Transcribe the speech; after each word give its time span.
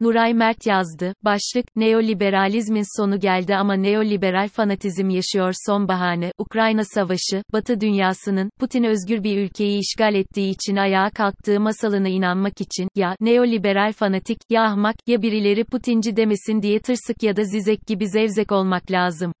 Nuray 0.00 0.34
Mert 0.34 0.66
yazdı. 0.66 1.14
Başlık, 1.22 1.76
neoliberalizmin 1.76 3.00
sonu 3.00 3.20
geldi 3.20 3.56
ama 3.56 3.74
neoliberal 3.74 4.48
fanatizm 4.48 5.08
yaşıyor 5.10 5.54
son 5.66 5.88
bahane. 5.88 6.32
Ukrayna 6.38 6.84
Savaşı, 6.84 7.42
Batı 7.52 7.80
dünyasının, 7.80 8.50
Putin 8.60 8.84
özgür 8.84 9.24
bir 9.24 9.38
ülkeyi 9.38 9.80
işgal 9.80 10.14
ettiği 10.14 10.50
için 10.50 10.76
ayağa 10.76 11.10
kalktığı 11.10 11.60
masalına 11.60 12.08
inanmak 12.08 12.60
için, 12.60 12.88
ya, 12.94 13.16
neoliberal 13.20 13.92
fanatik, 13.92 14.38
ya 14.50 14.62
ahmak, 14.62 14.96
ya 15.06 15.22
birileri 15.22 15.64
Putinci 15.64 16.16
demesin 16.16 16.62
diye 16.62 16.78
tırsık 16.78 17.22
ya 17.22 17.36
da 17.36 17.44
zizek 17.44 17.86
gibi 17.86 18.08
zevzek 18.08 18.52
olmak 18.52 18.90
lazım. 18.90 19.32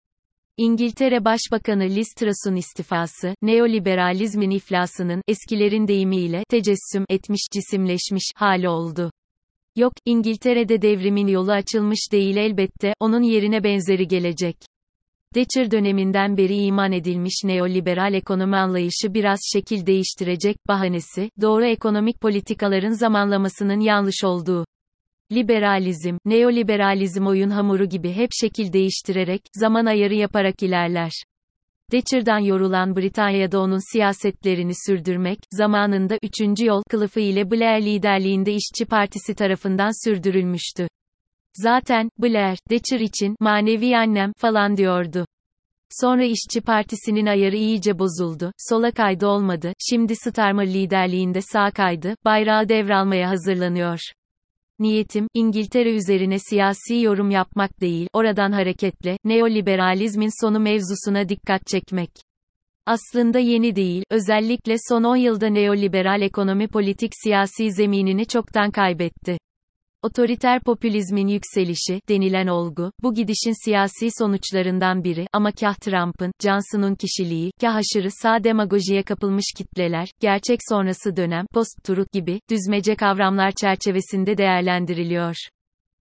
İngiltere 0.56 1.24
Başbakanı 1.24 1.84
Liz 1.84 2.08
Truss'un 2.16 2.56
istifası, 2.56 3.34
neoliberalizmin 3.42 4.50
iflasının, 4.50 5.22
eskilerin 5.28 5.88
deyimiyle, 5.88 6.44
tecessüm 6.50 7.04
etmiş 7.08 7.40
cisimleşmiş 7.52 8.30
hali 8.36 8.68
oldu. 8.68 9.10
Yok, 9.76 9.92
İngiltere'de 10.04 10.82
devrimin 10.82 11.26
yolu 11.26 11.52
açılmış 11.52 12.12
değil 12.12 12.36
elbette, 12.36 12.94
onun 13.00 13.22
yerine 13.22 13.64
benzeri 13.64 14.08
gelecek. 14.08 14.56
Thatcher 15.34 15.70
döneminden 15.70 16.36
beri 16.36 16.54
iman 16.56 16.92
edilmiş 16.92 17.34
neoliberal 17.44 18.14
ekonomi 18.14 18.56
anlayışı 18.56 19.14
biraz 19.14 19.40
şekil 19.52 19.86
değiştirecek, 19.86 20.56
bahanesi, 20.68 21.30
doğru 21.40 21.64
ekonomik 21.64 22.20
politikaların 22.20 22.92
zamanlamasının 22.92 23.80
yanlış 23.80 24.24
olduğu. 24.24 24.64
Liberalizm, 25.32 26.16
neoliberalizm 26.24 27.26
oyun 27.26 27.50
hamuru 27.50 27.84
gibi 27.88 28.12
hep 28.12 28.30
şekil 28.40 28.72
değiştirerek, 28.72 29.40
zaman 29.54 29.86
ayarı 29.86 30.14
yaparak 30.14 30.62
ilerler. 30.62 31.12
Thatcher'dan 31.94 32.38
yorulan 32.38 32.96
Britanya'da 32.96 33.60
onun 33.60 33.92
siyasetlerini 33.92 34.72
sürdürmek, 34.86 35.38
zamanında 35.50 36.18
3. 36.22 36.62
yol 36.62 36.82
kılıfı 36.90 37.20
ile 37.20 37.50
Blair 37.50 37.82
liderliğinde 37.82 38.52
İşçi 38.52 38.84
Partisi 38.84 39.34
tarafından 39.34 40.04
sürdürülmüştü. 40.04 40.88
Zaten, 41.54 42.08
Blair, 42.18 42.58
Thatcher 42.70 43.00
için, 43.00 43.36
manevi 43.40 43.96
annem, 43.96 44.32
falan 44.36 44.76
diyordu. 44.76 45.26
Sonra 45.90 46.24
İşçi 46.24 46.60
Partisi'nin 46.60 47.26
ayarı 47.26 47.56
iyice 47.56 47.98
bozuldu, 47.98 48.52
sola 48.68 48.90
kaydı 48.90 49.26
olmadı, 49.26 49.72
şimdi 49.78 50.16
Starmer 50.16 50.66
liderliğinde 50.66 51.40
sağ 51.40 51.70
kaydı, 51.70 52.14
bayrağı 52.24 52.68
devralmaya 52.68 53.28
hazırlanıyor. 53.28 53.98
Niyetim, 54.78 55.28
İngiltere 55.34 55.94
üzerine 55.94 56.38
siyasi 56.38 56.94
yorum 56.94 57.30
yapmak 57.30 57.80
değil, 57.80 58.08
oradan 58.12 58.52
hareketle, 58.52 59.18
neoliberalizmin 59.24 60.44
sonu 60.44 60.60
mevzusuna 60.60 61.28
dikkat 61.28 61.66
çekmek. 61.66 62.10
Aslında 62.86 63.38
yeni 63.38 63.76
değil, 63.76 64.04
özellikle 64.10 64.74
son 64.88 65.04
10 65.04 65.16
yılda 65.16 65.46
neoliberal 65.46 66.22
ekonomi 66.22 66.68
politik 66.68 67.12
siyasi 67.22 67.72
zeminini 67.72 68.26
çoktan 68.26 68.70
kaybetti. 68.70 69.38
Otoriter 70.04 70.60
popülizmin 70.60 71.28
yükselişi, 71.28 72.00
denilen 72.08 72.46
olgu, 72.46 72.92
bu 73.02 73.14
gidişin 73.14 73.64
siyasi 73.64 74.08
sonuçlarından 74.18 75.04
biri, 75.04 75.26
ama 75.32 75.52
kah 75.52 75.74
Trump'ın, 75.74 76.32
Johnson'un 76.42 76.94
kişiliği, 76.94 77.50
kah 77.60 77.74
aşırı 77.74 78.08
sağ 78.10 78.44
demagojiye 78.44 79.02
kapılmış 79.02 79.44
kitleler, 79.56 80.08
gerçek 80.20 80.58
sonrası 80.68 81.16
dönem, 81.16 81.46
post-truth 81.54 82.12
gibi, 82.12 82.40
düzmece 82.50 82.94
kavramlar 82.94 83.52
çerçevesinde 83.60 84.38
değerlendiriliyor. 84.38 85.34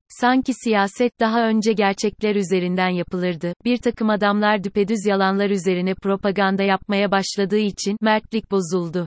Sanki 0.10 0.54
siyaset 0.54 1.20
daha 1.20 1.48
önce 1.48 1.74
gerçekler 1.74 2.36
üzerinden 2.36 2.90
yapılırdı. 2.90 3.54
Bir 3.66 3.78
takım 3.78 4.10
adamlar 4.10 4.64
düpedüz 4.64 5.06
yalanlar 5.06 5.50
üzerine 5.50 5.94
propaganda 5.94 6.64
yapmaya 6.64 7.12
başladığı 7.12 7.60
için, 7.60 7.98
mertlik 8.02 8.52
bozuldu. 8.52 9.06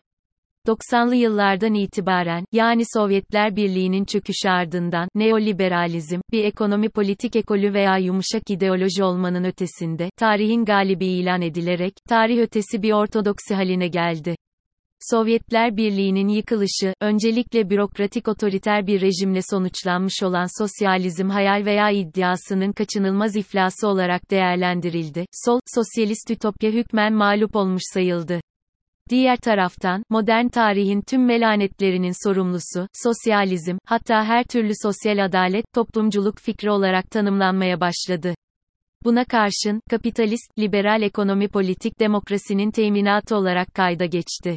90'lı 0.67 1.15
yıllardan 1.15 1.75
itibaren, 1.75 2.45
yani 2.53 2.83
Sovyetler 2.95 3.57
Birliği'nin 3.57 4.05
çöküşü 4.05 4.49
ardından, 4.49 5.09
neoliberalizm, 5.15 6.21
bir 6.33 6.45
ekonomi 6.45 6.89
politik 6.89 7.37
ekolü 7.37 7.75
veya 7.75 7.97
yumuşak 7.97 8.51
ideoloji 8.51 9.05
olmanın 9.05 9.45
ötesinde, 9.45 10.11
tarihin 10.17 10.65
galibi 10.65 11.07
ilan 11.07 11.43
edilerek, 11.43 11.93
tarih 12.09 12.39
ötesi 12.39 12.83
bir 12.83 12.93
ortodoksi 12.93 13.55
haline 13.55 13.89
geldi. 13.89 14.35
Sovyetler 15.11 15.77
Birliği'nin 15.77 16.29
yıkılışı, 16.29 16.95
öncelikle 17.01 17.71
bürokratik 17.71 18.29
otoriter 18.29 18.87
bir 18.87 19.01
rejimle 19.01 19.41
sonuçlanmış 19.51 20.23
olan 20.23 20.63
sosyalizm 20.63 21.29
hayal 21.29 21.65
veya 21.65 21.91
iddiasının 21.91 22.73
kaçınılmaz 22.73 23.37
iflası 23.37 23.89
olarak 23.89 24.31
değerlendirildi. 24.31 25.27
Sol, 25.45 25.61
sosyalist 25.75 26.31
ütopya 26.31 26.71
hükmen 26.71 27.13
mağlup 27.13 27.57
olmuş 27.57 27.83
sayıldı. 27.95 28.41
Diğer 29.13 29.37
taraftan, 29.37 30.03
modern 30.11 30.49
tarihin 30.49 31.01
tüm 31.01 31.27
melanetlerinin 31.27 32.29
sorumlusu, 32.29 32.89
sosyalizm, 32.93 33.77
hatta 33.85 34.25
her 34.25 34.45
türlü 34.45 34.73
sosyal 34.83 35.25
adalet, 35.25 35.65
toplumculuk 35.75 36.39
fikri 36.39 36.71
olarak 36.71 37.11
tanımlanmaya 37.11 37.81
başladı. 37.81 38.35
Buna 39.05 39.25
karşın, 39.25 39.81
kapitalist, 39.91 40.59
liberal 40.59 41.03
ekonomi 41.03 41.49
politik 41.49 42.01
demokrasinin 42.01 42.71
teminatı 42.71 43.37
olarak 43.37 43.75
kayda 43.75 44.05
geçti. 44.05 44.57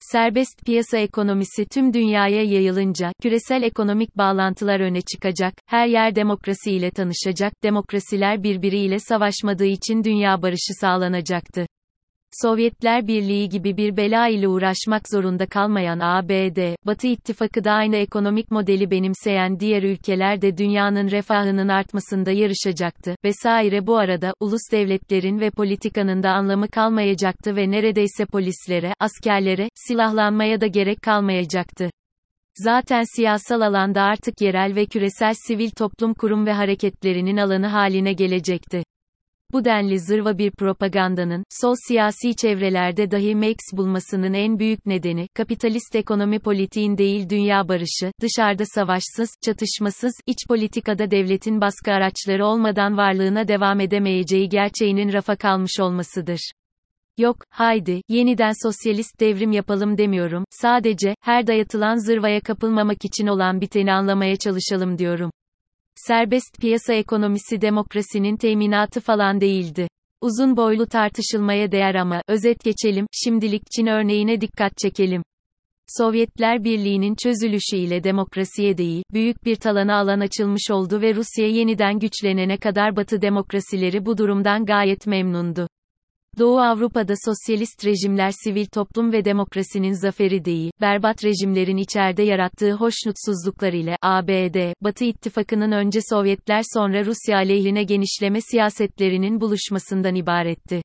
Serbest 0.00 0.66
piyasa 0.66 0.98
ekonomisi 0.98 1.64
tüm 1.64 1.92
dünyaya 1.92 2.42
yayılınca, 2.42 3.12
küresel 3.22 3.62
ekonomik 3.62 4.16
bağlantılar 4.16 4.80
öne 4.80 5.00
çıkacak, 5.00 5.54
her 5.66 5.86
yer 5.86 6.14
demokrasi 6.14 6.72
ile 6.72 6.90
tanışacak, 6.90 7.52
demokrasiler 7.62 8.42
birbiriyle 8.42 8.98
savaşmadığı 8.98 9.66
için 9.66 10.04
dünya 10.04 10.42
barışı 10.42 10.74
sağlanacaktı. 10.80 11.66
Sovyetler 12.32 13.06
Birliği 13.06 13.48
gibi 13.48 13.76
bir 13.76 13.96
bela 13.96 14.28
ile 14.28 14.48
uğraşmak 14.48 15.02
zorunda 15.12 15.46
kalmayan 15.46 15.98
ABD, 16.00 16.86
Batı 16.86 17.06
ittifakı 17.06 17.64
da 17.64 17.72
aynı 17.72 17.96
ekonomik 17.96 18.50
modeli 18.50 18.90
benimseyen 18.90 19.60
diğer 19.60 19.82
ülkeler 19.82 20.42
de 20.42 20.56
dünyanın 20.56 21.10
refahının 21.10 21.68
artmasında 21.68 22.30
yarışacaktı, 22.30 23.14
vesaire 23.24 23.86
bu 23.86 23.96
arada, 23.96 24.34
ulus 24.40 24.60
devletlerin 24.72 25.40
ve 25.40 25.50
politikanın 25.50 26.22
da 26.22 26.30
anlamı 26.30 26.68
kalmayacaktı 26.68 27.56
ve 27.56 27.70
neredeyse 27.70 28.26
polislere, 28.26 28.94
askerlere, 29.00 29.68
silahlanmaya 29.74 30.60
da 30.60 30.66
gerek 30.66 31.02
kalmayacaktı. 31.02 31.90
Zaten 32.54 33.02
siyasal 33.16 33.60
alanda 33.60 34.02
artık 34.02 34.40
yerel 34.40 34.74
ve 34.74 34.86
küresel 34.86 35.34
sivil 35.46 35.70
toplum 35.70 36.14
kurum 36.14 36.46
ve 36.46 36.52
hareketlerinin 36.52 37.36
alanı 37.36 37.66
haline 37.66 38.12
gelecekti. 38.12 38.82
Bu 39.52 39.64
denli 39.64 40.00
zırva 40.00 40.38
bir 40.38 40.50
propagandanın, 40.50 41.44
sol 41.60 41.74
siyasi 41.88 42.36
çevrelerde 42.36 43.10
dahi 43.10 43.34
max 43.34 43.56
bulmasının 43.72 44.34
en 44.34 44.58
büyük 44.58 44.86
nedeni, 44.86 45.28
kapitalist 45.34 45.96
ekonomi 45.96 46.38
politiğin 46.38 46.98
değil 46.98 47.28
dünya 47.28 47.68
barışı, 47.68 48.12
dışarıda 48.20 48.64
savaşsız, 48.66 49.30
çatışmasız, 49.44 50.12
iç 50.26 50.38
politikada 50.48 51.10
devletin 51.10 51.60
baskı 51.60 51.92
araçları 51.92 52.46
olmadan 52.46 52.96
varlığına 52.96 53.48
devam 53.48 53.80
edemeyeceği 53.80 54.48
gerçeğinin 54.48 55.12
rafa 55.12 55.36
kalmış 55.36 55.80
olmasıdır. 55.80 56.50
Yok, 57.18 57.36
haydi, 57.50 58.02
yeniden 58.08 58.52
sosyalist 58.62 59.20
devrim 59.20 59.52
yapalım 59.52 59.98
demiyorum, 59.98 60.44
sadece, 60.50 61.14
her 61.20 61.46
dayatılan 61.46 62.06
zırvaya 62.06 62.40
kapılmamak 62.40 63.04
için 63.04 63.26
olan 63.26 63.60
biteni 63.60 63.92
anlamaya 63.92 64.36
çalışalım 64.36 64.98
diyorum. 64.98 65.30
Serbest 66.06 66.60
piyasa 66.60 66.94
ekonomisi 66.94 67.60
demokrasinin 67.60 68.36
teminatı 68.36 69.00
falan 69.00 69.40
değildi. 69.40 69.88
Uzun 70.20 70.56
boylu 70.56 70.86
tartışılmaya 70.86 71.72
değer 71.72 71.94
ama, 71.94 72.22
özet 72.28 72.64
geçelim, 72.64 73.06
şimdilik 73.12 73.62
Çin 73.76 73.86
örneğine 73.86 74.40
dikkat 74.40 74.78
çekelim. 74.78 75.22
Sovyetler 75.98 76.64
Birliği'nin 76.64 77.14
çözülüşü 77.14 77.76
ile 77.76 78.04
demokrasiye 78.04 78.78
değil, 78.78 79.02
büyük 79.12 79.44
bir 79.44 79.56
talana 79.56 79.96
alan 79.96 80.20
açılmış 80.20 80.70
oldu 80.70 81.00
ve 81.00 81.14
Rusya 81.14 81.48
yeniden 81.48 81.98
güçlenene 81.98 82.56
kadar 82.56 82.96
Batı 82.96 83.22
demokrasileri 83.22 84.06
bu 84.06 84.18
durumdan 84.18 84.64
gayet 84.64 85.06
memnundu. 85.06 85.68
Doğu 86.40 86.60
Avrupa'da 86.60 87.14
sosyalist 87.24 87.86
rejimler 87.86 88.30
sivil 88.44 88.66
toplum 88.66 89.12
ve 89.12 89.24
demokrasinin 89.24 89.92
zaferi 89.92 90.44
değil, 90.44 90.70
berbat 90.80 91.24
rejimlerin 91.24 91.76
içeride 91.76 92.22
yarattığı 92.22 92.72
hoşnutsuzluklar 92.72 93.72
ile 93.72 93.96
ABD, 94.02 94.72
Batı 94.80 95.04
ittifakının 95.04 95.72
önce 95.72 96.00
Sovyetler 96.10 96.62
sonra 96.74 97.04
Rusya 97.04 97.36
aleyhine 97.36 97.84
genişleme 97.84 98.40
siyasetlerinin 98.40 99.40
buluşmasından 99.40 100.14
ibaretti. 100.14 100.82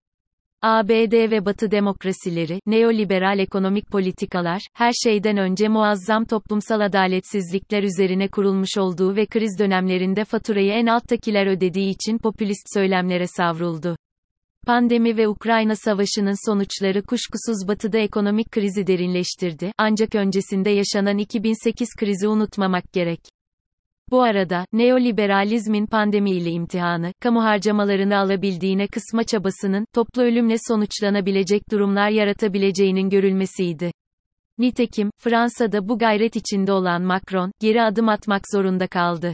ABD 0.62 1.32
ve 1.32 1.46
Batı 1.46 1.72
demokrasileri, 1.72 2.60
neoliberal 2.66 3.40
ekonomik 3.40 3.92
politikalar, 3.92 4.62
her 4.74 4.92
şeyden 5.04 5.38
önce 5.38 5.68
muazzam 5.68 6.26
toplumsal 6.26 6.80
adaletsizlikler 6.80 7.84
üzerine 7.84 8.28
kurulmuş 8.28 8.78
olduğu 8.78 9.16
ve 9.16 9.26
kriz 9.26 9.60
dönemlerinde 9.60 10.26
faturayı 10.26 10.72
en 10.72 10.86
alttakiler 10.86 11.48
ödediği 11.48 11.90
için 11.90 12.18
popülist 12.18 12.74
söylemlere 12.74 13.28
savruldu. 13.28 13.96
Pandemi 14.66 15.18
ve 15.18 15.28
Ukrayna 15.28 15.76
Savaşı'nın 15.76 16.50
sonuçları 16.50 17.04
kuşkusuz 17.04 17.68
Batı'da 17.68 17.98
ekonomik 17.98 18.52
krizi 18.52 18.88
derinleştirdi, 18.88 19.72
ancak 19.78 20.16
öncesinde 20.16 20.70
yaşanan 20.70 21.18
2008 21.18 21.90
krizi 22.00 22.28
unutmamak 22.28 22.94
gerek. 22.94 23.20
Bu 24.12 24.22
arada, 24.22 24.66
neoliberalizmin 24.74 25.86
pandemiyle 25.86 26.52
imtihanı, 26.52 27.14
kamu 27.22 27.44
harcamalarını 27.44 28.18
alabildiğine 28.18 28.88
kısma 28.88 29.24
çabasının, 29.24 29.86
toplu 29.94 30.22
ölümle 30.22 30.56
sonuçlanabilecek 30.68 31.72
durumlar 31.72 32.10
yaratabileceğinin 32.10 33.10
görülmesiydi. 33.10 33.92
Nitekim, 34.58 35.10
Fransa'da 35.18 35.90
bu 35.90 35.98
gayret 35.98 36.36
içinde 36.36 36.72
olan 36.72 37.02
Macron, 37.02 37.52
geri 37.62 37.82
adım 37.82 38.10
atmak 38.10 38.42
zorunda 38.54 38.88
kaldı. 38.88 39.34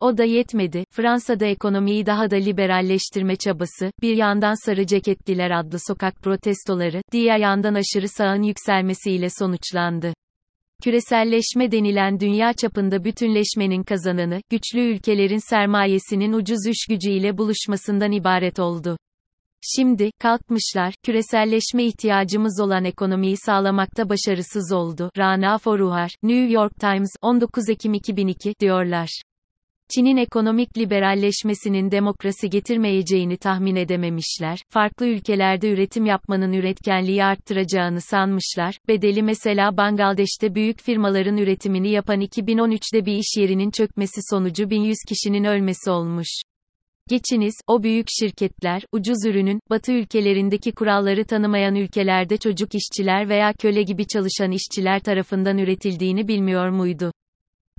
O 0.00 0.18
da 0.18 0.24
yetmedi, 0.24 0.84
Fransa'da 0.90 1.46
ekonomiyi 1.46 2.06
daha 2.06 2.30
da 2.30 2.36
liberalleştirme 2.36 3.36
çabası, 3.36 3.90
bir 4.02 4.16
yandan 4.16 4.66
sarı 4.66 4.86
ceketliler 4.86 5.50
adlı 5.50 5.78
sokak 5.88 6.16
protestoları, 6.22 7.02
diğer 7.12 7.38
yandan 7.38 7.74
aşırı 7.74 8.08
sağın 8.08 8.42
yükselmesiyle 8.42 9.28
sonuçlandı. 9.38 10.14
Küreselleşme 10.82 11.72
denilen 11.72 12.20
dünya 12.20 12.52
çapında 12.52 13.04
bütünleşmenin 13.04 13.82
kazananı, 13.82 14.40
güçlü 14.50 14.80
ülkelerin 14.80 15.50
sermayesinin 15.50 16.32
ucuz 16.32 16.66
iş 16.66 16.86
gücüyle 16.88 17.38
buluşmasından 17.38 18.12
ibaret 18.12 18.58
oldu. 18.58 18.96
Şimdi, 19.76 20.10
kalkmışlar, 20.18 20.94
küreselleşme 21.02 21.84
ihtiyacımız 21.84 22.60
olan 22.60 22.84
ekonomiyi 22.84 23.36
sağlamakta 23.36 24.08
başarısız 24.08 24.72
oldu. 24.72 25.10
Rana 25.18 25.58
Foruhar, 25.58 26.10
New 26.22 26.52
York 26.52 26.74
Times, 26.80 27.10
19 27.22 27.68
Ekim 27.68 27.94
2002, 27.94 28.54
diyorlar. 28.60 29.22
Çin'in 29.94 30.16
ekonomik 30.16 30.78
liberalleşmesinin 30.78 31.90
demokrasi 31.90 32.50
getirmeyeceğini 32.50 33.36
tahmin 33.36 33.76
edememişler, 33.76 34.58
farklı 34.68 35.06
ülkelerde 35.06 35.70
üretim 35.70 36.06
yapmanın 36.06 36.52
üretkenliği 36.52 37.24
arttıracağını 37.24 38.00
sanmışlar, 38.00 38.78
bedeli 38.88 39.22
mesela 39.22 39.76
Bangladeş'te 39.76 40.54
büyük 40.54 40.80
firmaların 40.80 41.36
üretimini 41.36 41.90
yapan 41.90 42.20
2013'de 42.20 43.06
bir 43.06 43.12
iş 43.12 43.36
yerinin 43.38 43.70
çökmesi 43.70 44.20
sonucu 44.30 44.70
1100 44.70 44.96
kişinin 45.08 45.44
ölmesi 45.44 45.90
olmuş. 45.90 46.28
Geçiniz, 47.08 47.54
o 47.66 47.82
büyük 47.82 48.06
şirketler, 48.20 48.82
ucuz 48.92 49.26
ürünün, 49.26 49.60
batı 49.70 49.92
ülkelerindeki 49.92 50.72
kuralları 50.72 51.24
tanımayan 51.24 51.74
ülkelerde 51.74 52.36
çocuk 52.36 52.68
işçiler 52.74 53.28
veya 53.28 53.52
köle 53.52 53.82
gibi 53.82 54.06
çalışan 54.06 54.50
işçiler 54.50 55.00
tarafından 55.00 55.58
üretildiğini 55.58 56.28
bilmiyor 56.28 56.68
muydu? 56.68 57.12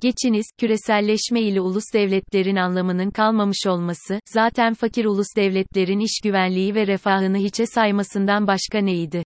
Geçiniz, 0.02 0.46
küreselleşme 0.58 1.40
ile 1.40 1.60
ulus 1.60 1.84
devletlerin 1.94 2.56
anlamının 2.56 3.10
kalmamış 3.10 3.66
olması, 3.66 4.20
zaten 4.32 4.74
fakir 4.74 5.04
ulus 5.04 5.26
devletlerin 5.36 6.00
iş 6.00 6.20
güvenliği 6.24 6.74
ve 6.74 6.86
refahını 6.86 7.38
hiçe 7.38 7.66
saymasından 7.66 8.46
başka 8.46 8.78
neydi? 8.78 9.22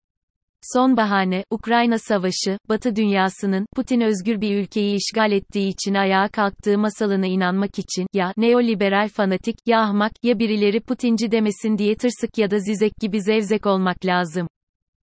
Son 0.74 0.96
bahane, 0.96 1.44
Ukrayna 1.50 1.98
Savaşı, 1.98 2.58
Batı 2.68 2.96
dünyasının, 2.96 3.66
Putin 3.76 4.00
özgür 4.00 4.40
bir 4.40 4.56
ülkeyi 4.56 4.96
işgal 4.96 5.32
ettiği 5.32 5.68
için 5.68 5.94
ayağa 5.94 6.28
kalktığı 6.28 6.78
masalına 6.78 7.26
inanmak 7.26 7.78
için, 7.78 8.06
ya, 8.12 8.32
neoliberal 8.36 9.08
fanatik, 9.08 9.56
ya 9.66 9.80
ahmak, 9.80 10.12
ya 10.22 10.38
birileri 10.38 10.80
Putinci 10.80 11.30
demesin 11.30 11.78
diye 11.78 11.96
tırsık 11.96 12.38
ya 12.38 12.50
da 12.50 12.58
zizek 12.58 12.92
gibi 13.00 13.22
zevzek 13.22 13.66
olmak 13.66 14.06
lazım. 14.06 14.48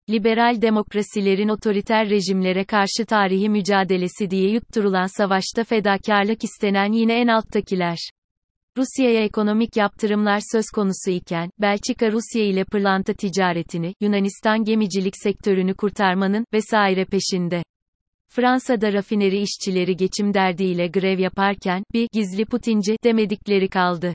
Liberal 0.10 0.62
demokrasilerin 0.62 1.50
otoriter 1.50 2.10
rejimlere 2.10 2.66
karşı 2.66 3.06
tarihi 3.08 3.50
mücadelesi 3.50 4.30
diye 4.30 4.52
yutturulan 4.52 5.18
savaşta 5.18 5.64
fedakarlık 5.64 6.44
istenen 6.44 6.92
yine 6.92 7.22
en 7.22 7.28
alttakiler. 7.28 7.98
Rusya'ya 8.78 9.24
ekonomik 9.24 9.78
yaptırımlar 9.78 10.40
söz 10.52 10.66
konusu 10.76 11.12
iken, 11.12 11.50
Belçika 11.62 12.12
Rusya 12.12 12.44
ile 12.44 12.64
pırlanta 12.64 13.14
ticaretini, 13.14 13.94
Yunanistan 14.02 14.64
gemicilik 14.64 15.14
sektörünü 15.24 15.74
kurtarmanın, 15.74 16.46
vesaire 16.54 17.06
peşinde. 17.06 17.64
Fransa'da 18.30 18.94
rafineri 18.94 19.42
işçileri 19.42 19.96
geçim 19.96 20.34
derdiyle 20.34 20.88
grev 20.88 21.20
yaparken, 21.20 21.84
bir, 21.94 22.08
gizli 22.14 22.46
Putinci, 22.46 22.96
demedikleri 23.04 23.70
kaldı. 23.70 24.14